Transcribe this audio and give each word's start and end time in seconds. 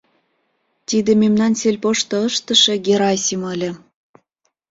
Тиде 0.87 1.11
мемнан 1.21 1.53
сельпошто 1.61 2.15
ыштыше 2.29 2.75
Герасим 2.85 3.41
ыле. 3.53 3.71